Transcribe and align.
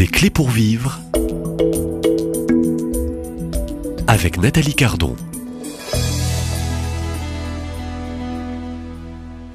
Des 0.00 0.06
clés 0.06 0.30
pour 0.30 0.48
vivre 0.48 0.98
avec 4.06 4.38
Nathalie 4.40 4.74
Cardon. 4.74 5.14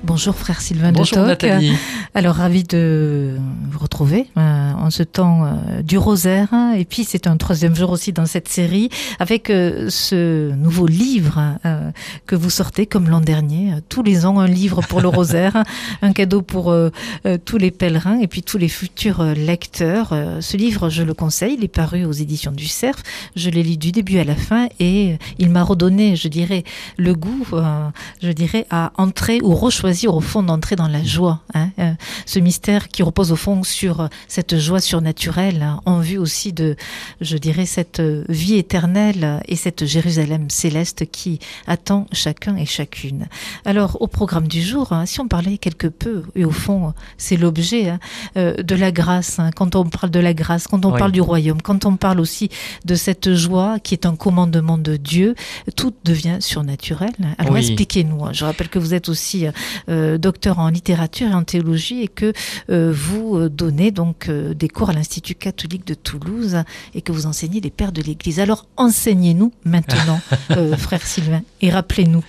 Bonjour 0.04 0.36
frère 0.36 0.62
Sylvain 0.62 0.92
Bonjour 0.92 1.18
de 1.24 1.34
Toc. 1.34 1.50
Nathalie. 1.50 1.76
Alors 2.14 2.36
ravi 2.36 2.64
de 2.64 3.40
vous 3.72 3.80
euh, 4.02 4.74
en 4.74 4.90
ce 4.90 5.04
temps 5.04 5.46
euh, 5.46 5.82
du 5.82 5.98
rosaire. 5.98 6.50
Et 6.76 6.86
puis 6.86 7.04
c'est 7.04 7.28
un 7.28 7.38
troisième 7.38 7.76
jour 7.76 7.92
aussi 7.92 8.12
dans 8.12 8.26
cette 8.26 8.48
série 8.48 8.90
avec 9.20 9.50
euh, 9.50 9.90
ce 9.90 10.52
nouveau 10.52 10.88
livre 10.88 11.42
que 12.26 12.36
vous 12.36 12.50
sortez 12.50 12.86
comme 12.86 13.10
l'an 13.10 13.22
dernier. 13.22 13.74
Tous 13.90 14.04
les 14.04 14.26
ans 14.26 14.40
un 14.40 14.48
livre 14.48 14.82
pour 14.82 15.02
le 15.02 15.08
rosaire 15.08 15.64
un 16.02 16.14
cadeau 16.14 16.42
pour 16.42 16.74
tous 17.46 17.58
les 17.58 17.72
pèlerins 17.72 18.20
et 18.20 18.28
puis 18.28 18.44
tous 18.44 18.58
les 18.58 18.68
futurs 18.68 19.24
lecteurs. 19.24 20.14
Ce 20.40 20.58
livre 20.58 20.90
je 20.90 21.04
le 21.04 21.14
conseille 21.14 21.56
il 21.58 21.64
est 21.64 21.70
paru 21.70 22.06
aux 22.06 22.12
éditions 22.12 22.52
du 22.52 22.68
Cerf. 22.68 23.02
Je 23.36 23.50
l'ai 23.50 23.64
lu 23.64 23.78
du 23.78 23.92
début 23.92 24.20
à 24.20 24.24
la 24.24 24.36
fin 24.36 24.68
et 24.80 25.18
il 25.40 25.50
m'a 25.50 25.64
redonné 25.64 26.16
je 26.16 26.28
dirais 26.28 26.64
le 26.98 27.14
goût 27.14 27.46
je 28.22 28.32
dirais 28.32 28.66
à 28.70 28.92
entrer 28.98 29.40
ou 29.42 29.56
rechoisir 29.56 30.14
au 30.16 30.22
fond 30.22 30.44
d'entrer 30.44 30.76
dans 30.76 30.88
la 30.88 31.04
joie 31.04 31.42
hein, 31.54 31.70
ce 32.26 32.40
mystère 32.40 32.88
qui 32.88 33.04
repose 33.04 33.32
au 33.32 33.36
fond 33.36 33.64
sur 33.64 33.85
euh, 33.88 34.08
cette 34.28 34.58
joie 34.58 34.80
surnaturelle 34.80 35.62
hein, 35.62 35.82
en 35.86 36.00
vue 36.00 36.18
aussi 36.18 36.54
de 36.54 36.76
je 37.22 37.38
dirais 37.38 37.66
cette 37.66 38.00
euh, 38.00 38.24
vie 38.30 38.56
éternelle 38.56 39.42
et 39.48 39.56
cette 39.56 39.86
Jérusalem 39.86 40.50
céleste 40.50 41.06
qui 41.12 41.40
attend 41.68 42.08
chacun 42.12 42.56
et 42.58 42.66
chacune 42.66 43.28
alors 43.66 43.98
au 44.02 44.08
programme 44.08 44.48
du 44.48 44.62
jour 44.62 44.92
hein, 44.92 45.06
si 45.06 45.20
on 45.20 45.28
parlait 45.28 45.58
quelque 45.58 45.88
peu 45.88 46.24
et 46.36 46.46
au 46.46 46.52
fond 46.52 46.94
c'est 47.18 47.38
l'objet 47.38 47.90
hein, 47.90 48.00
euh, 48.38 48.56
de 48.62 48.76
la 48.76 48.92
grâce 48.92 49.40
quand 49.56 49.76
on 49.76 49.86
parle 49.86 50.12
de 50.12 50.20
la 50.20 50.34
grâce 50.34 50.68
quand 50.68 50.86
on 50.86 50.92
Oui. 50.94 51.00
parle 51.00 51.12
du 51.12 51.22
royaume 51.22 51.62
quand 51.62 51.86
on 51.86 51.96
parle 51.98 52.20
aussi 52.20 52.50
de 52.86 52.96
cette 52.96 53.34
joie 53.34 53.80
qui 53.80 53.94
est 53.94 54.06
un 54.06 54.16
commandement 54.16 54.78
de 54.78 54.96
Dieu 54.98 55.36
tout 55.76 55.94
devient 56.04 56.38
surnaturel 56.40 57.12
alors 57.38 57.54
Oui. 57.54 57.60
expliquez-nous 57.60 58.22
je 58.34 58.46
rappelle 58.46 58.70
que 58.70 58.80
vous 58.80 58.94
êtes 58.94 59.10
aussi 59.10 59.46
docteur 59.88 60.60
en 60.60 60.70
littérature 60.70 61.28
et 61.30 61.34
en 61.34 61.44
théologie 61.44 62.02
et 62.02 62.08
que 62.08 62.34
vous 62.70 63.38
euh, 63.38 63.50
donnez 63.76 63.92
donc 63.92 64.30
euh, 64.30 64.54
des 64.54 64.70
cours 64.70 64.90
à 64.90 64.94
l'Institut 64.94 65.36
catholique 65.36 65.86
de 65.86 65.94
Toulouse 65.94 66.64
et 66.94 67.02
que 67.02 67.12
vous 67.12 67.26
enseignez 67.26 67.60
les 67.60 67.70
pères 67.70 67.92
de 67.92 68.02
l'Église. 68.02 68.40
Alors 68.40 68.66
enseignez-nous 68.78 69.52
maintenant, 69.66 70.22
euh, 70.52 70.76
frère 70.78 71.06
Sylvain, 71.06 71.42
et 71.62 71.70
rappelez-nous. 71.70 72.24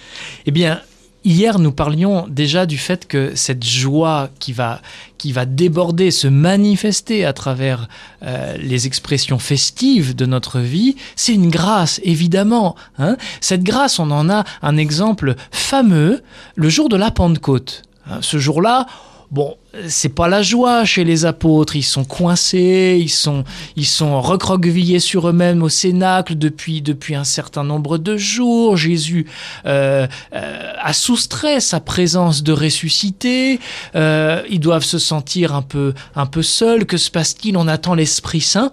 Eh 0.46 0.50
bien, 0.50 0.80
hier, 1.24 1.60
nous 1.60 1.70
parlions 1.70 2.26
déjà 2.28 2.66
du 2.66 2.78
fait 2.78 3.06
que 3.06 3.36
cette 3.36 3.64
joie 3.64 4.30
qui 4.40 4.52
va, 4.52 4.80
qui 5.18 5.32
va 5.32 5.46
déborder, 5.46 6.10
se 6.10 6.26
manifester 6.26 7.24
à 7.24 7.32
travers 7.32 7.88
euh, 8.24 8.56
les 8.58 8.88
expressions 8.88 9.38
festives 9.38 10.16
de 10.16 10.26
notre 10.26 10.58
vie, 10.58 10.96
c'est 11.14 11.34
une 11.34 11.48
grâce, 11.50 12.00
évidemment. 12.02 12.74
hein. 12.98 13.16
Cette 13.40 13.62
grâce, 13.62 14.00
on 14.00 14.10
en 14.10 14.28
a 14.30 14.44
un 14.62 14.76
exemple 14.76 15.36
fameux 15.52 16.22
le 16.56 16.68
jour 16.68 16.88
de 16.88 16.96
la 16.96 17.12
Pentecôte. 17.12 17.82
Hein, 18.10 18.18
Ce 18.20 18.38
jour-là, 18.38 18.86
Bon, 19.30 19.56
c'est 19.88 20.14
pas 20.14 20.28
la 20.28 20.42
joie 20.42 20.84
chez 20.84 21.02
les 21.02 21.24
apôtres, 21.24 21.74
ils 21.74 21.82
sont 21.82 22.04
coincés, 22.04 22.96
ils 23.00 23.10
sont, 23.10 23.44
ils 23.74 23.86
sont 23.86 24.20
recroquevillés 24.20 25.00
sur 25.00 25.28
eux-mêmes 25.28 25.62
au 25.62 25.68
cénacle 25.68 26.36
depuis, 26.36 26.80
depuis 26.80 27.16
un 27.16 27.24
certain 27.24 27.64
nombre 27.64 27.98
de 27.98 28.16
jours. 28.16 28.76
Jésus 28.76 29.26
euh, 29.66 30.06
euh, 30.32 30.72
a 30.80 30.92
soustrait 30.92 31.60
sa 31.60 31.80
présence 31.80 32.44
de 32.44 32.52
ressuscité. 32.52 33.58
Euh, 33.96 34.42
ils 34.48 34.60
doivent 34.60 34.84
se 34.84 34.98
sentir 34.98 35.54
un 35.54 35.62
peu, 35.62 35.92
un 36.14 36.26
peu 36.26 36.42
seuls. 36.42 36.86
Que 36.86 36.96
se 36.96 37.10
passe-t-il? 37.10 37.56
On 37.56 37.66
attend 37.66 37.94
l'Esprit 37.94 38.40
Saint. 38.40 38.70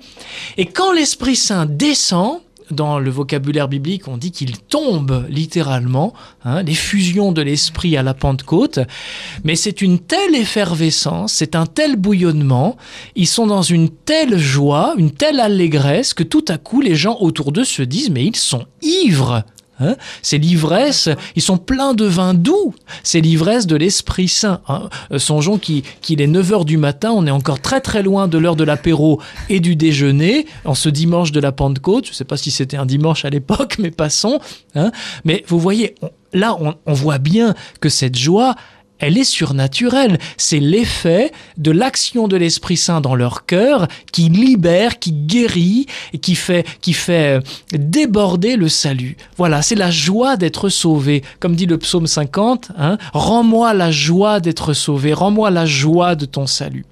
Et 0.58 0.68
quand 0.68 0.92
l'Esprit 0.94 1.36
Saint 1.36 1.66
descend, 1.66 2.42
dans 2.72 3.00
le 3.00 3.10
vocabulaire 3.10 3.68
biblique, 3.68 4.08
on 4.08 4.18
dit 4.18 4.32
qu'il 4.32 4.58
tombe 4.58 5.26
littéralement, 5.30 6.14
hein, 6.46 6.64
l'effusion 6.64 7.32
de 7.32 7.42
l'esprit 7.42 7.98
à 7.98 8.04
la 8.04 8.14
Pentecôte, 8.14 8.80
mais 9.44 9.56
c'est 9.56 9.82
une 9.82 10.00
telle 10.00 10.36
effervescence, 10.36 11.34
c'est 11.34 11.56
un 11.56 11.66
tel 11.66 11.96
bouillonnement, 11.96 12.78
ils 13.16 13.28
sont 13.28 13.48
dans 13.48 13.62
une 13.62 13.90
telle 13.90 14.38
joie, 14.38 14.96
une 14.98 15.12
telle 15.12 15.40
allégresse 15.40 16.14
que 16.14 16.24
tout 16.24 16.46
à 16.48 16.58
coup 16.58 16.82
les 16.82 16.96
gens 16.96 17.18
autour 17.20 17.52
d'eux 17.52 17.66
se 17.66 17.82
disent 17.82 18.10
mais 18.10 18.26
ils 18.26 18.36
sont 18.36 18.66
ivres. 18.82 19.44
Hein? 19.80 19.96
C'est 20.22 20.38
l'ivresse, 20.38 21.10
ils 21.36 21.42
sont 21.42 21.58
pleins 21.58 21.94
de 21.94 22.06
vin 22.06 22.34
doux, 22.34 22.76
c'est 23.02 23.22
l'ivresse 23.22 23.66
de 23.66 23.76
l'Esprit 23.76 24.28
Saint. 24.28 24.62
hein. 24.68 24.90
Euh, 25.12 25.18
songeons 25.20 25.58
qu'il 25.58 25.84
est 26.22 26.28
9h 26.28 26.64
du 26.64 26.78
matin, 26.78 27.12
on 27.12 27.26
est 27.26 27.32
encore 27.32 27.60
très 27.60 27.82
très 27.82 28.04
loin 28.04 28.28
de 28.28 28.38
l'heure 28.38 28.56
de 28.56 28.64
l'apéro 28.64 29.20
et 29.50 29.60
du 29.60 29.76
déjeuner, 29.76 30.46
en 30.64 30.76
ce 30.76 30.90
dimanche 30.90 31.32
de 31.32 31.40
la 31.40 31.52
Pentecôte, 31.52 32.06
je 32.06 32.12
ne 32.12 32.16
sais 32.16 32.24
pas 32.24 32.38
si 32.38 32.52
c'était 32.52 32.78
un 32.78 32.86
dimanche 32.86 33.26
à 33.26 33.30
l'époque, 33.30 33.78
mais 33.80 33.92
passons. 33.92 34.40
hein. 34.76 34.92
Mais 35.26 35.44
vous 35.48 35.60
voyez, 35.60 35.96
là 36.34 36.56
on 36.86 36.94
voit 36.94 37.18
bien 37.18 37.56
que 37.80 37.90
cette 37.90 38.18
joie, 38.18 38.56
elle 39.04 39.18
est 39.18 39.26
surnaturelle. 39.26 40.18
C'est 40.38 40.60
l'effet 40.60 41.32
de 41.58 41.72
l'action 41.72 42.28
de 42.30 42.38
l'Esprit 42.38 42.78
Saint 42.78 43.02
dans 43.02 43.16
leur 43.16 43.46
cœur 43.46 43.88
qui 44.12 44.30
libère, 44.30 44.98
qui 45.00 45.12
guérit 45.12 45.88
et 46.14 46.20
qui 46.20 46.36
fait, 46.36 46.66
qui 46.82 46.94
fait 46.94 47.38
euh, 47.38 47.42
déborder 47.74 48.56
le 48.56 48.70
salut. 48.70 49.18
Voilà, 49.38 49.62
c'est 49.62 49.76
la 49.76 49.92
joie 49.92 50.38
d'être 50.38 50.70
sauvé. 50.70 51.22
Comme 51.42 51.56
dit 51.56 51.66
le 51.66 51.78
psaume 51.78 52.08
50, 52.08 52.72
hein, 52.78 52.98
rends-moi 53.14 53.74
la 53.74 53.92
joie 53.92 54.40
d'être 54.40 54.74
sauvé, 54.74 55.14
rends-moi 55.14 55.52
la 55.52 55.66
joie 55.66 56.16
de 56.16 56.26
ton 56.26 56.48
salut. 56.48 56.86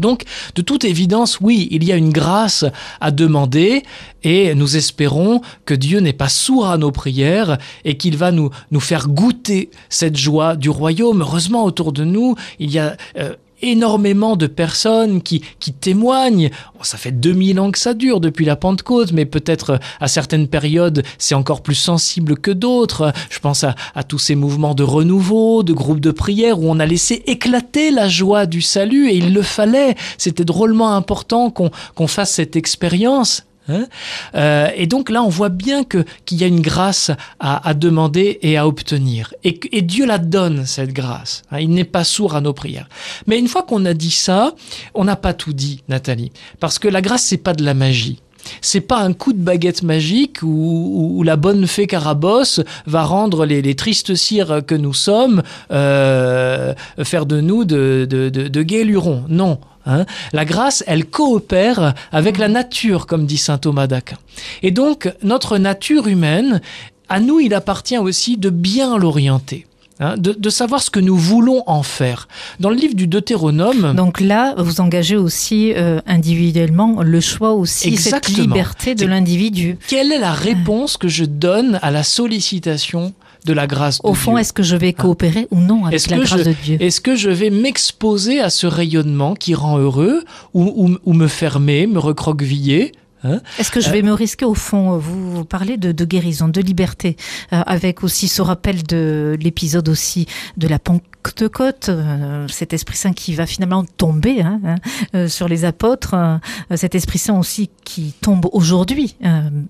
Donc, 0.00 0.24
de 0.54 0.62
toute 0.62 0.84
évidence, 0.84 1.38
oui, 1.40 1.68
il 1.70 1.84
y 1.84 1.92
a 1.92 1.96
une 1.96 2.10
grâce 2.10 2.64
à 3.00 3.10
demander 3.10 3.82
et 4.22 4.54
nous 4.54 4.76
espérons 4.76 5.40
que 5.64 5.74
Dieu 5.74 6.00
n'est 6.00 6.12
pas 6.12 6.28
sourd 6.28 6.66
à 6.66 6.78
nos 6.78 6.90
prières 6.90 7.58
et 7.84 7.96
qu'il 7.96 8.16
va 8.16 8.32
nous, 8.32 8.50
faire 8.80 9.08
goûter 9.08 9.70
cette 9.88 10.16
joie 10.16 10.56
du 10.56 10.70
royaume. 10.70 11.22
Heureusement, 11.22 11.64
autour 11.64 11.92
de 11.92 12.04
nous, 12.04 12.34
il 12.58 12.70
y 12.70 12.78
a 12.78 12.96
euh, 13.18 13.34
énormément 13.62 14.36
de 14.36 14.46
personnes 14.46 15.22
qui, 15.22 15.42
qui 15.58 15.72
témoignent. 15.72 16.50
Ça 16.82 16.96
fait 16.96 17.12
2000 17.12 17.60
ans 17.60 17.70
que 17.70 17.78
ça 17.78 17.94
dure 17.94 18.20
depuis 18.20 18.44
la 18.44 18.56
Pentecôte, 18.56 19.12
mais 19.12 19.26
peut-être 19.26 19.70
euh, 19.70 19.78
à 20.00 20.08
certaines 20.08 20.48
périodes, 20.48 21.02
c'est 21.18 21.34
encore 21.34 21.62
plus 21.62 21.74
sensible 21.74 22.36
que 22.36 22.50
d'autres. 22.50 23.12
Je 23.28 23.38
pense 23.38 23.64
à, 23.64 23.74
à 23.94 24.02
tous 24.02 24.18
ces 24.18 24.34
mouvements 24.34 24.74
de 24.74 24.82
renouveau, 24.82 25.62
de 25.62 25.72
groupes 25.72 26.00
de 26.00 26.10
prière 26.10 26.60
où 26.60 26.70
on 26.70 26.80
a 26.80 26.86
laissé 26.86 27.22
éclater 27.26 27.90
la 27.90 28.08
joie 28.08 28.46
du 28.46 28.62
salut 28.62 29.08
et 29.08 29.16
il 29.16 29.34
le 29.34 29.42
fallait. 29.42 29.94
C'était 30.18 30.44
drôlement 30.44 30.94
important 30.94 31.50
qu'on 31.50 31.70
qu'on 31.94 32.06
fasse 32.06 32.32
cette 32.32 32.56
expérience. 32.56 33.44
Hein 33.70 33.86
Euh, 34.34 34.68
et 34.74 34.86
donc 34.86 35.10
là, 35.10 35.22
on 35.22 35.28
voit 35.28 35.48
bien 35.48 35.84
que 35.84 36.04
qu'il 36.24 36.40
y 36.40 36.44
a 36.44 36.46
une 36.46 36.60
grâce 36.60 37.10
à, 37.38 37.68
à 37.68 37.74
demander 37.74 38.38
et 38.42 38.56
à 38.56 38.66
obtenir. 38.66 39.34
Et, 39.44 39.82
Dieu 39.82 40.06
la 40.06 40.18
donne, 40.18 40.66
cette 40.66 40.92
grâce. 40.92 41.42
Hein, 41.50 41.60
il 41.60 41.70
n'est 41.70 41.84
pas 41.84 42.04
sourd 42.04 42.34
à 42.34 42.40
nos 42.40 42.52
prières. 42.52 42.88
Mais 43.26 43.38
une 43.38 43.48
fois 43.48 43.62
qu'on 43.62 43.84
a 43.84 43.94
dit 43.94 44.10
ça, 44.10 44.54
on 44.94 45.04
n'a 45.04 45.16
pas 45.16 45.34
tout 45.34 45.52
dit, 45.52 45.82
Nathalie. 45.88 46.32
Parce 46.58 46.78
que 46.78 46.88
la 46.88 47.00
grâce, 47.00 47.24
c'est 47.24 47.36
pas 47.36 47.54
de 47.54 47.64
la 47.64 47.74
magie. 47.74 48.20
C'est 48.60 48.80
pas 48.80 49.00
un 49.00 49.12
coup 49.12 49.32
de 49.32 49.38
baguette 49.38 49.82
magique 49.82 50.42
où, 50.42 51.22
la 51.24 51.36
bonne 51.36 51.66
fée 51.66 51.86
Carabosse 51.86 52.60
va 52.86 53.04
rendre 53.04 53.44
les, 53.44 53.62
les 53.62 53.74
tristes 53.74 54.14
cires 54.14 54.62
que 54.66 54.74
nous 54.74 54.94
sommes, 54.94 55.42
euh, 55.70 56.74
faire 57.02 57.26
de 57.26 57.40
nous 57.40 57.64
de, 57.64 58.06
de, 58.08 58.82
lurons. 58.82 59.24
Non. 59.28 59.58
hein. 59.86 60.06
La 60.32 60.44
grâce, 60.44 60.84
elle 60.86 61.06
coopère 61.06 61.94
avec 62.12 62.38
la 62.38 62.48
nature, 62.48 63.06
comme 63.06 63.26
dit 63.26 63.36
saint 63.38 63.58
Thomas 63.58 63.86
d'Aquin. 63.86 64.16
Et 64.62 64.70
donc, 64.70 65.12
notre 65.22 65.58
nature 65.58 66.06
humaine, 66.06 66.60
à 67.08 67.20
nous, 67.20 67.40
il 67.40 67.54
appartient 67.54 67.98
aussi 67.98 68.36
de 68.36 68.50
bien 68.50 68.96
l'orienter. 68.96 69.66
Hein, 70.00 70.16
de, 70.16 70.32
de 70.32 70.50
savoir 70.50 70.82
ce 70.82 70.90
que 70.90 70.98
nous 71.00 71.16
voulons 71.16 71.62
en 71.66 71.82
faire. 71.82 72.26
Dans 72.58 72.70
le 72.70 72.76
livre 72.76 72.94
du 72.94 73.06
Deutéronome, 73.06 73.94
Donc 73.94 74.20
là, 74.20 74.54
vous 74.58 74.80
engagez 74.80 75.16
aussi 75.16 75.72
euh, 75.76 76.00
individuellement 76.06 77.02
le 77.02 77.20
choix 77.20 77.52
aussi, 77.52 77.96
cette 77.96 78.14
Exactement. 78.24 78.38
liberté 78.54 78.94
de 78.94 79.06
l'individu. 79.06 79.76
quelle 79.88 80.10
est 80.12 80.18
la 80.18 80.32
réponse 80.32 80.96
que 80.96 81.08
je 81.08 81.24
donne 81.24 81.78
à 81.82 81.90
la 81.90 82.02
sollicitation 82.02 83.12
de 83.46 83.52
la 83.54 83.66
grâce 83.66 84.02
de 84.02 84.06
Au 84.08 84.12
fond, 84.14 84.36
est-ce 84.36 84.52
que 84.52 84.62
je 84.62 84.76
vais 84.76 84.92
coopérer 84.92 85.46
ou 85.50 85.60
non 85.60 85.86
avec 85.86 86.08
la 86.10 86.18
grâce 86.18 86.40
je- 86.40 86.44
de 86.44 86.54
Dieu? 86.62 86.76
Est-ce 86.80 87.00
que 87.00 87.16
je 87.16 87.30
vais 87.30 87.48
m'exposer 87.50 88.40
à 88.40 88.50
ce 88.50 88.66
rayonnement 88.66 89.34
qui 89.34 89.54
rend 89.54 89.78
heureux 89.78 90.24
ou, 90.52 90.64
ou- 90.76 90.98
ou 91.04 91.12
me 91.14 91.26
fermer, 91.26 91.86
me 91.86 91.98
recroqueviller? 91.98 92.92
Hein 93.24 93.40
Est-ce 93.58 93.70
que 93.70 93.80
je 93.80 93.90
vais 93.90 94.02
me 94.02 94.12
risquer 94.12 94.44
au 94.44 94.54
fond 94.54 94.96
Vous, 94.98 95.44
parlez 95.44 95.76
de, 95.76 96.04
guérison, 96.04 96.48
de 96.48 96.60
liberté, 96.60 97.16
euh, 97.52 97.62
avec 97.66 98.02
aussi 98.04 98.28
ce 98.28 98.42
rappel 98.42 98.82
de 98.82 99.36
l'épisode 99.40 99.88
aussi 99.88 100.26
de 100.56 100.68
la 100.68 100.78
Pen- 100.78 101.00
Pentecôte, 101.22 101.88
euh, 101.88 102.46
cet 102.48 102.72
Esprit 102.72 102.96
Saint 102.96 103.12
qui 103.12 103.34
va 103.34 103.46
finalement 103.46 103.84
tomber 103.84 104.42
hein, 104.42 104.60
hein, 104.64 104.76
euh, 105.14 105.28
sur 105.28 105.48
les 105.48 105.64
apôtres, 105.64 106.14
euh, 106.14 106.38
cet 106.76 106.94
Esprit 106.94 107.18
Saint 107.18 107.38
aussi 107.38 107.70
qui 107.84 108.14
tombe 108.20 108.46
aujourd'hui, 108.52 109.16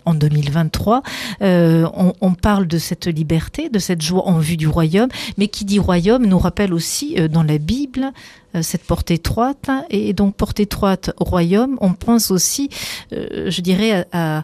en 0.05 0.14
2023. 0.14 1.02
Euh, 1.43 1.88
on, 1.94 2.12
on 2.20 2.35
parle 2.35 2.67
de 2.67 2.79
cette 2.79 3.06
liberté, 3.06 3.69
de 3.69 3.79
cette 3.79 4.02
joie 4.02 4.26
en 4.26 4.38
vue 4.38 4.56
du 4.56 4.69
royaume, 4.69 5.08
mais 5.38 5.49
qui 5.49 5.64
dit 5.64 5.79
royaume 5.79 6.26
nous 6.26 6.38
rappelle 6.38 6.75
aussi 6.75 7.17
dans 7.29 7.43
la 7.43 7.58
Bible 7.58 8.12
cette 8.62 8.82
porte 8.82 9.11
étroite 9.11 9.70
et 9.91 10.12
donc 10.12 10.35
porte 10.35 10.58
étroite 10.58 11.12
royaume 11.19 11.79
on 11.81 11.93
pense 11.93 12.31
aussi 12.31 12.69
euh, 13.12 13.49
je 13.50 13.61
dirais 13.61 14.06
à, 14.12 14.43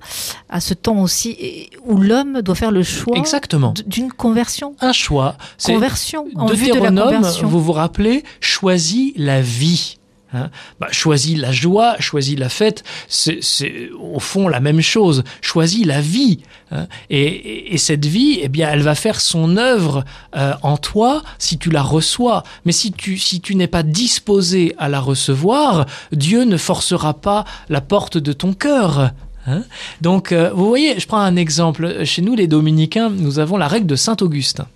ce 0.61 0.75
temps 0.75 1.01
aussi 1.01 1.71
où 1.85 1.99
l'homme 1.99 2.41
doit 2.43 2.55
faire 2.55 2.71
le 2.71 2.83
choix 2.83 3.17
Exactement. 3.17 3.75
d'une 3.87 4.13
conversion 4.13 4.75
Un 4.81 4.93
choix. 4.93 5.37
Conversion 5.65 6.27
en 6.37 6.47
vue 6.47 6.71
de 6.71 6.79
la 6.79 6.91
Conversion 7.05 7.49
vous 7.49 7.63
vous 7.63 7.73
rappelez, 7.73 8.25
choisit 8.41 9.15
la 9.17 9.41
vie. 9.41 9.99
Hein 10.35 10.51
bah, 10.81 10.89
choisit 10.91 11.39
la 11.39 11.53
joie, 11.53 11.95
choisit 12.01 12.37
la 12.37 12.49
fête, 12.49 12.83
c'est 13.07 13.91
au 13.99 14.19
fond 14.19 14.49
la 14.49 14.59
même 14.59 14.81
chose. 14.81 15.23
Choisit 15.41 15.87
la 15.87 16.01
vie. 16.01 16.41
hein. 16.73 16.89
et, 17.11 17.23
et- 17.23 17.75
et 17.75 17.79
cette 17.79 18.05
vie, 18.07 18.41
eh 18.43 18.49
bien, 18.49 18.69
elle 18.71 18.83
va 18.83 18.97
faire 18.97 19.21
son 19.21 19.57
œuvre 19.57 20.05
euh, 20.37 20.53
en 20.63 20.79
toi 20.79 21.23
si 21.39 21.59
tu 21.59 21.71
la 21.71 21.81
reçois. 21.83 22.43
Mais 22.65 22.73
si 22.73 22.91
tu, 22.93 23.19
si 23.19 23.41
tu 23.41 23.55
n'es 23.55 23.69
pas 23.69 23.85
disposé 23.85 24.75
à 24.79 24.89
la 24.89 24.99
recevoir, 25.01 25.87
Dieu 26.11 26.43
ne 26.45 26.57
forcera 26.57 27.15
pas 27.15 27.45
la 27.69 27.81
porte 27.81 28.19
de 28.19 28.33
ton 28.33 28.53
cœur. 28.53 29.13
hein. 29.47 29.63
Donc, 30.01 30.33
euh, 30.33 30.51
vous 30.53 30.67
voyez, 30.67 30.99
je 30.99 31.07
prends 31.07 31.21
un 31.21 31.37
exemple. 31.37 32.05
Chez 32.05 32.21
nous, 32.21 32.35
les 32.35 32.49
dominicains, 32.49 33.11
nous 33.11 33.39
avons 33.39 33.57
la 33.59 33.69
règle 33.69 33.87
de 33.87 33.97
Saint-Augustin. 33.97 34.67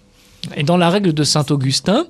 Et 0.57 0.63
dans 0.63 0.77
la 0.77 0.91
règle 0.91 1.13
de 1.13 1.23
Saint 1.23 1.45
Augustin, 1.51 2.07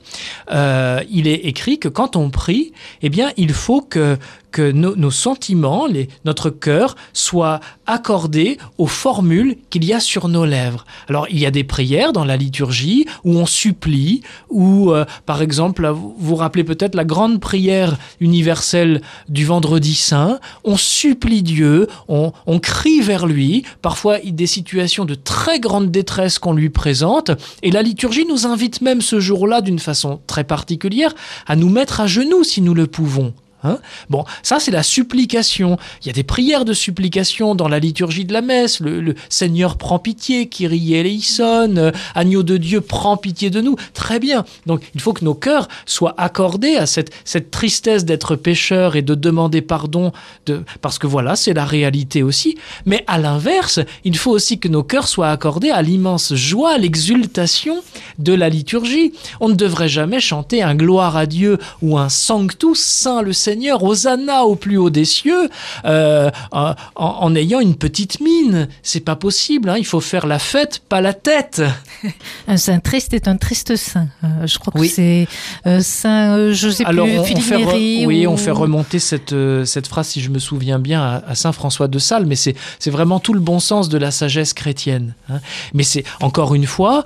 euh, 0.53 1.03
il 1.11 1.27
est 1.27 1.47
écrit 1.47 1.79
que 1.79 1.89
quand 1.89 2.17
on 2.17 2.31
prie, 2.31 2.73
eh 3.03 3.09
bien, 3.09 3.33
il 3.37 3.53
faut 3.53 3.81
que, 3.81 4.19
que 4.51 4.71
nos, 4.73 5.11
sentiments, 5.11 5.87
notre 6.25 6.51
cœur, 6.51 6.97
soient 7.13 7.61
accordés 7.87 8.59
aux 8.79 8.87
formules 8.87 9.57
qu'il 9.71 9.85
y 9.85 9.93
a 9.93 10.01
sur 10.01 10.29
nos 10.29 10.45
lèvres. 10.45 10.85
Alors, 11.09 11.27
il 11.31 11.39
y 11.39 11.47
a 11.47 11.51
des 11.51 11.65
prières 11.65 12.13
dans 12.13 12.25
la 12.25 12.37
liturgie 12.37 13.07
où 13.25 13.37
on 13.37 13.47
supplie, 13.47 14.23
où, 14.49 14.93
euh, 14.93 15.05
par 15.27 15.43
exemple, 15.43 15.89
vous 15.89 16.15
vous 16.19 16.37
rappelez 16.37 16.65
peut-être 16.65 16.95
la 16.95 17.05
grande 17.05 17.41
prière 17.41 17.97
universelle 18.21 19.03
du 19.29 19.45
vendredi 19.45 19.95
saint, 19.95 20.39
on 20.65 20.77
supplie 20.77 21.43
Dieu, 21.43 21.89
on, 22.09 22.33
crie 22.61 23.01
vers 23.01 23.27
lui, 23.27 23.65
parfois 23.83 24.19
des 24.19 24.47
situations 24.47 25.05
de 25.05 25.15
très 25.15 25.61
grande 25.61 25.91
détresse 25.91 26.39
qu'on 26.39 26.53
lui 26.53 26.71
présente, 26.71 27.31
et 27.63 27.71
la 27.71 27.83
liturgie 27.83 28.27
nous 28.27 28.47
invite 28.47 28.81
même 28.81 29.01
ce 29.01 29.19
jour-là 29.19 29.61
d'une 29.61 29.79
façon 29.79 30.21
très 30.27 30.45
particulière 30.45 31.15
à 31.47 31.57
nous 31.57 31.69
mettre 31.69 32.01
à 32.01 32.07
genoux 32.07 32.45
si 32.45 32.61
nous 32.61 32.75
le 32.75 32.87
pouvons. 32.87 33.33
Hein 33.63 33.79
bon, 34.09 34.25
ça 34.43 34.59
c'est 34.59 34.71
la 34.71 34.83
supplication. 34.83 35.79
Il 36.03 36.07
y 36.07 36.11
a 36.11 36.13
des 36.13 36.23
prières 36.23 36.65
de 36.65 36.73
supplication 36.73 37.55
dans 37.55 37.69
la 37.69 37.79
liturgie 37.79 38.25
de 38.25 38.33
la 38.33 38.43
messe. 38.43 38.81
Le, 38.81 39.15
Seigneur 39.29 39.77
prend 39.77 39.99
pitié, 39.99 40.49
Kyrie 40.49 40.95
eleison, 40.95 41.77
euh, 41.77 41.93
agneau 42.15 42.43
de 42.43 42.57
Dieu 42.57 42.81
prend 42.81 43.17
pitié 43.17 43.51
de 43.51 43.61
nous. 43.61 43.77
Très 43.93 44.19
bien. 44.19 44.45
Donc 44.67 44.83
il 44.95 45.01
faut 45.01 45.13
que 45.13 45.25
nos 45.25 45.35
cœurs 45.35 45.69
soient 45.87 46.15
accordés 46.17 46.77
à 46.77 46.87
cette, 46.87 47.13
cette 47.25 47.51
tristesse 47.51 48.05
d'être 48.05 48.37
pécheur 48.37 48.97
et 48.97 49.03
de 49.03 49.15
demander 49.15 49.61
pardon, 49.63 50.13
de, 50.47 50.63
parce 50.81 50.99
que 50.99 51.07
voilà, 51.07 51.37
c'est 51.37 51.55
la 51.55 51.65
réalité 51.65 52.23
aussi. 52.23 52.57
Mais 52.87 53.05
à 53.07 53.19
l'inverse, 53.19 53.81
il 54.05 54.17
faut 54.17 54.31
aussi 54.31 54.59
que 54.59 54.69
nos 54.69 54.83
cœurs 54.83 55.09
soient 55.09 55.31
accordés 55.31 55.71
à 55.71 55.83
l'immense 55.83 56.35
joie, 56.35 56.79
l'exultation 56.79 57.83
de 58.19 58.33
la 58.33 58.49
liturgie. 58.49 59.13
On 59.41 59.49
ne 59.49 59.55
devrait 59.55 59.89
jamais 59.89 60.21
chanter 60.21 60.63
un 60.63 60.75
gloire 60.75 61.17
à 61.17 61.27
Dieu 61.27 61.59
ou 61.83 61.99
un 61.99 62.09
sanctus, 62.09 62.79
saint 62.79 63.23
le 63.23 63.33
Seigneur, 63.33 63.50
Hosanna 63.83 64.45
au 64.45 64.55
plus 64.57 64.77
haut 64.77 64.91
des 64.91 65.05
cieux, 65.05 65.49
euh, 65.85 66.31
en, 66.53 66.75
en 66.97 67.35
ayant 67.35 67.61
une 67.61 67.75
petite 67.77 68.21
mine. 68.21 68.69
C'est 68.83 69.01
pas 69.01 69.17
possible. 69.17 69.69
Hein. 69.69 69.77
Il 69.79 69.87
faut 69.87 70.01
faire 70.01 70.27
la 70.27 70.39
fête, 70.39 70.81
pas 70.89 71.01
la 71.01 71.13
tête. 71.15 71.63
un 72.49 72.57
saint 72.57 72.79
triste 72.81 73.13
est 73.15 73.29
un 73.29 73.37
triste 73.37 73.77
saint 73.77 74.09
Euh, 74.25 74.47
je 74.47 74.59
crois 74.59 74.73
que 74.73 74.79
Oui. 74.79 74.89
c'est 74.89 75.27
euh, 75.67 75.81
saint 75.81 76.53
je 76.53 76.71
sais 76.71 76.85
Alors, 76.85 77.07
plus 77.07 77.19
on, 77.19 77.25
fait, 77.41 77.65
oui, 78.07 78.27
ou- 78.27 78.31
on 78.31 78.37
fait 78.37 78.51
remonter 78.51 78.99
cette, 78.99 79.35
cette 79.65 79.87
phrase, 79.87 80.09
si 80.09 80.21
je 80.21 80.31
me 80.31 80.39
souviens 80.39 80.79
bien, 80.79 81.03
à, 81.03 81.23
à 81.29 81.35
Saint 81.35 81.53
François 81.53 81.89
de 81.89 81.99
Sales, 81.99 82.27
mais 82.27 82.37
c'est 82.37 82.55
c'est 82.79 82.91
vraiment 82.91 83.21
tout 83.21 83.33
le 83.35 83.41
bon 83.41 83.61
sens 83.61 83.89
de 83.89 83.99
la 83.99 84.11
sagesse 84.11 84.53
chrétienne. 84.53 85.15
hein. 85.31 85.41
Mais 85.75 85.83
c'est 85.83 86.05
encore 86.21 86.55
une 86.55 86.67
fois, 86.67 87.05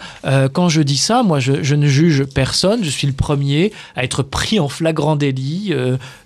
quand 0.52 0.69
je 0.69 0.82
dis 0.82 0.96
ça, 0.96 1.23
moi, 1.23 1.41
je, 1.41 1.62
je 1.62 1.75
ne 1.75 1.87
juge 1.87 2.25
personne. 2.25 2.82
Je 2.85 2.91
suis 2.91 3.06
le 3.06 3.12
premier 3.12 3.73
à 3.96 4.05
être 4.05 4.23
pris 4.23 4.58
en 4.61 4.69
flagrant 4.69 5.17
délit, 5.17 5.73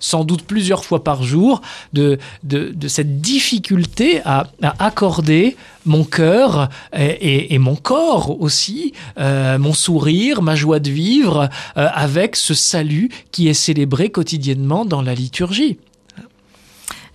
sans 0.09 0.23
doute 0.23 0.43
plusieurs 0.43 0.83
fois 0.83 1.03
par 1.03 1.23
jour, 1.23 1.61
de, 1.93 2.17
de, 2.43 2.87
cette 2.87 3.21
difficulté 3.21 4.21
à, 4.25 4.47
accorder 4.79 5.55
mon 5.85 6.03
cœur 6.03 6.69
et 6.93 7.57
mon 7.59 7.75
corps 7.75 8.41
aussi, 8.41 8.93
euh, 9.19 9.57
mon 9.57 9.73
sourire, 9.73 10.41
ma 10.41 10.55
joie 10.55 10.79
de 10.79 10.89
vivre, 10.89 11.49
euh, 11.77 11.87
avec 11.93 12.35
ce 12.35 12.53
salut 12.53 13.09
qui 13.31 13.47
est 13.47 13.53
célébré 13.53 14.09
quotidiennement 14.09 14.85
dans 14.85 15.01
la 15.01 15.13
liturgie. 15.13 15.77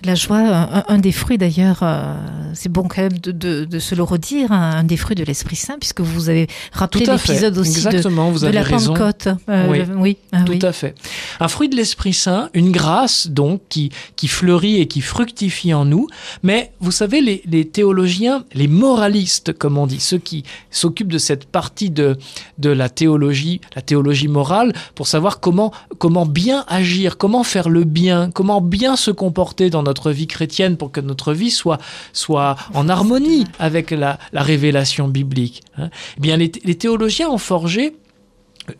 La 0.05 0.15
joie, 0.15 0.37
un, 0.39 0.85
un 0.89 0.99
des 0.99 1.13
fruits 1.13 1.39
d'ailleurs, 1.39 1.79
euh, 1.83 2.15
c'est 2.53 2.69
bon 2.69 2.83
quand 2.83 3.01
même 3.01 3.17
de, 3.19 3.33
de, 3.33 3.65
de 3.65 3.79
se 3.79 3.95
le 3.95 4.03
redire, 4.03 4.53
un, 4.53 4.85
des 4.85 4.99
fruits 4.99 5.17
de 5.17 5.25
l'Esprit 5.25 5.57
Saint, 5.57 5.77
puisque 5.81 6.01
vous 6.03 6.29
avez 6.29 6.47
rappelé 6.73 7.07
l'épisode 7.07 7.57
aussi 7.57 7.83
de, 7.85 8.49
la 8.49 8.63
raison. 8.63 8.93
Pentecôte. 8.93 9.29
Euh, 9.49 9.67
Oui. 9.71 9.79
le- 9.79 9.97
oui, 9.97 10.17
ah 10.33 10.43
Tout 10.45 10.53
oui. 10.53 10.59
à 10.63 10.73
fait. 10.73 10.95
Un 11.41 11.49
fruit 11.49 11.71
de 11.71 11.77
l'Esprit 11.77 12.13
Saint, 12.13 12.51
une 12.53 12.71
grâce 12.71 13.29
donc 13.29 13.63
qui, 13.71 13.91
qui 14.17 14.29
fleurit 14.29 14.77
et 14.79 14.87
qui 14.89 15.01
fructifie 15.01 15.73
en 15.73 15.87
nous. 15.87 16.07
Mais 16.43 16.73
vous 16.81 16.91
savez, 16.93 17.23
les, 17.23 17.43
les 17.47 17.67
théologiens, 17.67 18.45
les 18.53 18.69
moralistes, 18.69 19.55
comme 19.57 19.79
on 19.79 19.87
dit, 19.87 20.01
ceux 20.01 20.19
qui 20.19 20.45
s'occupent 20.71 21.13
de 21.13 21.19
cette 21.19 21.47
partie 21.47 21.89
de, 21.91 22.19
de 22.59 22.69
la 22.69 22.91
théologie, 22.91 23.63
la 23.75 23.81
théologie 23.81 24.29
morale, 24.29 24.75
pour 24.95 25.07
savoir 25.07 25.41
comment, 25.41 25.73
comment 25.99 26.27
bien 26.27 26.65
agir, 26.69 27.17
comment 27.17 27.43
faire 27.43 27.71
le 27.71 27.85
bien, 27.85 28.31
comment 28.31 28.61
bien 28.61 28.97
se 28.97 29.11
comporter 29.11 29.71
dans 29.71 29.83
notre 29.83 29.94
vie 30.11 30.27
chrétienne 30.27 30.77
pour 30.77 30.93
que 30.93 31.01
notre 31.01 31.33
vie 31.33 31.51
soit, 31.51 31.79
soit 32.13 32.57
en 32.75 32.89
harmonie 32.89 33.45
avec 33.59 33.91
la, 33.91 34.19
la 34.33 34.43
révélation 34.43 35.09
biblique. 35.09 35.63
hein. 35.79 35.91
Eh 36.19 36.21
bien, 36.21 36.37
les, 36.37 36.51
les 36.65 36.75
théologiens 36.75 37.29
ont 37.29 37.39
forgé 37.39 37.97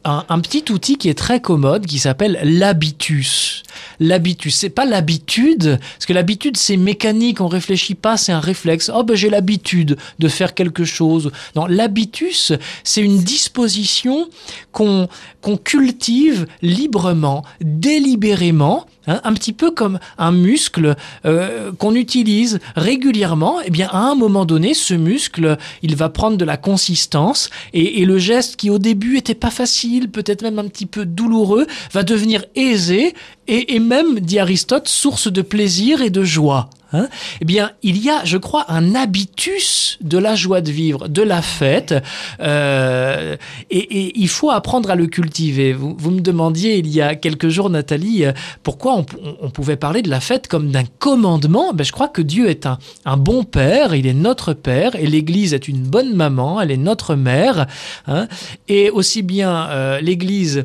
un, 0.05 0.25
un 0.31 0.41
petit 0.41 0.65
outil 0.73 0.97
qui 0.97 1.11
est 1.11 1.19
très 1.19 1.41
commode 1.43 1.85
qui 1.85 1.99
s'appelle 1.99 2.39
l'habitus. 2.43 3.63
L'habitus, 4.01 4.55
c'est 4.57 4.71
pas 4.71 4.87
l'habitude, 4.87 5.79
parce 5.79 6.07
que 6.07 6.15
l'habitude 6.15 6.57
c'est 6.57 6.79
mécanique, 6.79 7.41
on 7.43 7.49
réfléchit 7.49 7.95
pas, 7.95 8.17
c'est 8.17 8.33
un 8.33 8.41
réflexe. 8.41 8.91
Oh 8.95 9.05
ben 9.05 9.15
j'ai 9.15 9.29
l'habitude 9.29 9.99
de 10.19 10.29
faire 10.29 10.55
quelque 10.55 10.85
chose. 10.85 11.31
Non, 11.55 11.67
l'habitus, 11.67 12.53
c'est 12.83 13.03
une 13.03 13.19
disposition 13.19 14.29
qu'on 14.73 15.09
qu'on 15.43 15.59
cultive 15.59 16.47
librement, 16.63 17.45
délibérément, 17.61 18.87
hein, 19.07 19.21
un 19.25 19.33
petit 19.35 19.53
peu 19.53 19.71
comme 19.71 19.99
un 20.19 20.33
muscle 20.33 20.97
euh, 21.25 21.73
qu'on 21.73 21.95
utilise 21.95 22.59
régulièrement. 22.77 23.61
Et 23.61 23.71
bien 23.71 23.89
à 23.93 23.99
un 23.99 24.15
moment 24.15 24.45
donné, 24.45 24.75
ce 24.75 24.95
muscle, 24.95 25.57
il 25.83 25.97
va 25.97 26.09
prendre 26.09 26.37
de 26.37 26.45
la 26.45 26.57
consistance 26.57 27.51
et, 27.73 28.01
et 28.01 28.05
le 28.05 28.19
geste 28.19 28.57
qui 28.57 28.71
au 28.71 28.79
début 28.79 29.17
était 29.17 29.35
pas 29.35 29.51
facile, 29.51 30.11
peut-être 30.11 30.43
même 30.43 30.59
un 30.59 30.69
petit 30.69 30.87
peu 30.87 31.05
douloureux, 31.05 31.67
va 31.93 32.03
devenir 32.03 32.45
aisé 32.55 33.15
et, 33.47 33.75
et 33.75 33.79
même, 33.79 34.21
dit 34.21 34.39
Aristote, 34.39 34.89
source 34.89 35.31
de 35.31 35.43
plaisir 35.43 36.01
et 36.01 36.11
de 36.11 36.25
joie. 36.25 36.71
Hein. 36.95 37.09
Eh 37.41 37.45
bien, 37.45 37.73
il 37.83 37.99
y 37.99 38.09
a, 38.09 38.25
je 38.25 38.39
crois, 38.39 38.67
un 38.69 38.95
habitus 38.95 39.99
de 40.01 40.17
la 40.17 40.37
joie 40.37 40.61
de 40.61 40.71
vivre, 40.71 41.09
de 41.09 41.23
la 41.23 41.43
fête, 41.43 41.95
euh, 42.41 43.37
et, 43.71 44.13
il 44.17 44.29
faut 44.29 44.51
apprendre 44.51 44.91
à 44.91 44.95
le 44.95 45.07
cultiver. 45.07 45.73
Vous, 45.73 46.11
me 46.11 46.21
demandiez 46.21 46.79
il 46.79 46.89
y 46.89 47.01
a 47.01 47.17
quelques 47.17 47.49
jours, 47.49 47.69
Nathalie, 47.69 48.25
euh, 48.25 48.33
pourquoi 48.63 49.05
on, 49.41 49.51
pouvait 49.51 49.77
parler 49.77 50.03
de 50.03 50.11
la 50.11 50.21
fête 50.21 50.47
comme 50.47 50.71
d'un 50.71 50.85
commandement. 50.85 51.73
Ben, 51.73 51.85
Je 51.85 51.91
crois 51.91 52.09
que 52.09 52.23
Dieu 52.23 52.49
est 52.49 52.67
un, 52.67 53.17
bon 53.17 53.43
père, 53.43 53.95
il 53.95 54.07
est 54.07 54.15
notre 54.15 54.53
père, 54.53 54.95
et 54.95 55.07
l'Église 55.07 55.53
est 55.53 55.67
une 55.67 55.83
bonne 55.83 56.15
maman, 56.15 56.61
elle 56.61 56.71
est 56.71 56.77
notre 56.77 57.17
mère, 57.17 57.67
hein, 58.07 58.29
et 58.69 58.91
aussi 58.91 59.23
bien 59.23 59.69
euh, 59.71 60.01
l'Église 60.01 60.65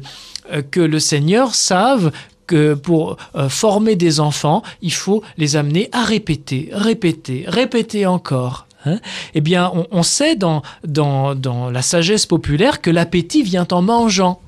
que 0.71 0.79
le 0.79 0.99
Seigneur 0.99 1.53
savent 1.53 2.11
que 2.49 2.73
pour 2.73 3.15
euh, 3.35 3.47
former 3.47 3.95
des 3.95 4.19
enfants, 4.19 4.63
il 4.81 4.91
faut 4.91 5.21
les 5.37 5.55
amener 5.55 5.87
à 5.91 6.03
répéter, 6.03 6.69
répéter, 6.73 7.45
répéter 7.47 8.07
encore. 8.07 8.65
hein. 8.85 8.99
eh 9.35 9.41
bien, 9.41 9.71
on, 9.91 10.03
sait 10.03 10.35
dans 10.35 10.63
la 10.83 11.81
sagesse 11.83 12.25
populaire 12.25 12.81
que 12.81 12.89
l'appétit 12.89 13.43
vient 13.43 13.67
en 13.71 13.83
mangeant. 13.83 14.41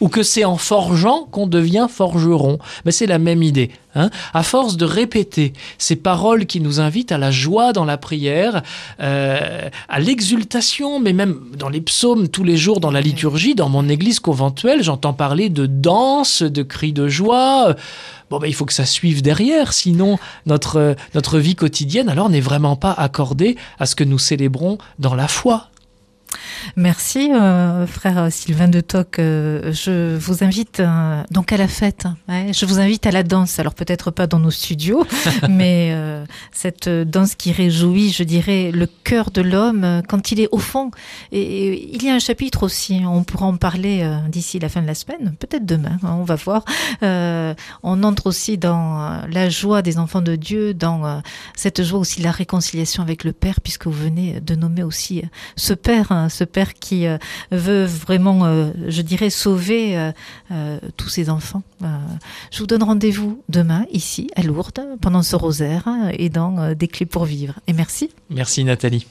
Ou 0.00 0.08
que 0.08 0.22
c'est 0.22 0.44
en 0.44 0.56
forgeant 0.56 1.24
qu'on 1.30 1.46
devient 1.46 1.86
forgeron. 1.90 2.58
Mais 2.84 2.92
c'est 2.92 3.06
la 3.06 3.18
même 3.18 3.42
idée. 3.42 3.70
Hein 3.94 4.10
à 4.34 4.42
force 4.42 4.76
de 4.76 4.84
répéter 4.84 5.52
ces 5.78 5.96
paroles 5.96 6.46
qui 6.46 6.60
nous 6.60 6.78
invitent 6.78 7.10
à 7.10 7.18
la 7.18 7.30
joie 7.30 7.72
dans 7.72 7.84
la 7.84 7.96
prière, 7.96 8.62
euh, 9.00 9.68
à 9.88 10.00
l'exultation, 10.00 11.00
mais 11.00 11.12
même 11.12 11.40
dans 11.56 11.68
les 11.68 11.80
psaumes 11.80 12.28
tous 12.28 12.44
les 12.44 12.56
jours 12.56 12.80
dans 12.80 12.90
la 12.90 13.00
liturgie, 13.00 13.54
dans 13.54 13.68
mon 13.68 13.88
église 13.88 14.20
conventuelle, 14.20 14.82
j'entends 14.82 15.14
parler 15.14 15.48
de 15.48 15.66
danse, 15.66 16.42
de 16.42 16.62
cris 16.62 16.92
de 16.92 17.08
joie. 17.08 17.74
Bon, 18.30 18.38
ben, 18.38 18.46
il 18.46 18.54
faut 18.54 18.66
que 18.66 18.74
ça 18.74 18.84
suive 18.84 19.22
derrière, 19.22 19.72
sinon 19.72 20.18
notre, 20.44 20.94
notre 21.14 21.38
vie 21.38 21.56
quotidienne, 21.56 22.08
alors 22.08 22.28
n'est 22.28 22.40
vraiment 22.40 22.76
pas 22.76 22.92
accordée 22.92 23.56
à 23.78 23.86
ce 23.86 23.96
que 23.96 24.04
nous 24.04 24.18
célébrons 24.18 24.78
dans 24.98 25.14
la 25.14 25.28
foi. 25.28 25.70
Merci, 26.78 27.32
euh, 27.32 27.88
frère 27.88 28.30
Sylvain 28.30 28.68
de 28.68 28.80
Toc. 28.80 29.18
Euh, 29.18 29.72
je 29.72 30.16
vous 30.16 30.44
invite 30.44 30.78
euh, 30.78 31.24
donc 31.32 31.50
à 31.50 31.56
la 31.56 31.66
fête. 31.66 32.06
Ouais, 32.28 32.52
je 32.52 32.64
vous 32.66 32.78
invite 32.78 33.04
à 33.04 33.10
la 33.10 33.24
danse. 33.24 33.58
Alors 33.58 33.74
peut-être 33.74 34.12
pas 34.12 34.28
dans 34.28 34.38
nos 34.38 34.52
studios, 34.52 35.04
mais 35.50 35.90
euh, 35.90 36.24
cette 36.52 36.88
danse 36.88 37.34
qui 37.34 37.50
réjouit, 37.50 38.12
je 38.12 38.22
dirais, 38.22 38.70
le 38.70 38.86
cœur 38.86 39.32
de 39.32 39.42
l'homme 39.42 40.02
quand 40.08 40.30
il 40.30 40.38
est 40.38 40.46
au 40.52 40.58
fond. 40.58 40.92
Et, 41.32 41.40
et, 41.40 41.96
il 41.96 42.04
y 42.04 42.10
a 42.10 42.14
un 42.14 42.20
chapitre 42.20 42.62
aussi. 42.62 43.02
On 43.04 43.24
pourra 43.24 43.46
en 43.46 43.56
parler 43.56 44.08
d'ici 44.28 44.60
la 44.60 44.68
fin 44.68 44.80
de 44.80 44.86
la 44.86 44.94
semaine, 44.94 45.34
peut-être 45.40 45.66
demain. 45.66 45.98
Hein, 46.04 46.16
on 46.20 46.22
va 46.22 46.36
voir. 46.36 46.64
On 47.02 48.02
entre 48.04 48.28
aussi 48.28 48.56
dans 48.56 49.22
la 49.28 49.48
joie 49.48 49.82
des 49.82 49.98
enfants 49.98 50.22
de 50.22 50.36
Dieu, 50.36 50.74
dans 50.74 51.22
cette 51.56 51.82
joie 51.82 51.98
aussi 51.98 52.20
de 52.20 52.24
la 52.24 52.30
réconciliation 52.30 53.02
avec 53.02 53.24
le 53.24 53.32
Père, 53.32 53.60
puisque 53.60 53.86
vous 53.86 53.92
venez 53.92 54.40
de 54.40 54.54
nommer 54.54 54.84
aussi 54.84 55.24
ce 55.56 55.74
Père, 55.74 56.12
hein, 56.12 56.28
ce 56.28 56.44
Père 56.44 56.67
qui 56.74 57.06
euh, 57.06 57.18
veut 57.50 57.84
vraiment, 57.84 58.44
euh, 58.44 58.70
je 58.88 59.02
dirais, 59.02 59.30
sauver 59.30 60.12
euh, 60.50 60.78
tous 60.96 61.08
ses 61.08 61.30
enfants. 61.30 61.62
je 62.50 62.58
vous 62.58 62.66
donne 62.66 62.82
rendez-vous 62.82 63.42
demain 63.48 63.84
ici 63.92 64.28
à 64.36 64.42
Lourdes 64.42 64.84
pendant 65.00 65.22
ce 65.22 65.36
rosaire 65.36 65.88
et 66.12 66.28
dans 66.28 66.74
Des 66.74 66.88
clés 66.88 67.06
pour 67.06 67.24
vivre. 67.24 67.54
Et 67.66 67.72
merci. 67.72 68.10
Merci 68.30 68.64
Nathalie. 68.64 69.06